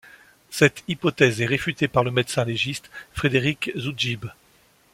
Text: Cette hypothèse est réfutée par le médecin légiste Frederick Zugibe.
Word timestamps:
Cette 0.49 0.83
hypothèse 0.87 1.41
est 1.41 1.45
réfutée 1.45 1.87
par 1.87 2.03
le 2.03 2.09
médecin 2.09 2.43
légiste 2.43 2.89
Frederick 3.13 3.69
Zugibe. 3.77 4.25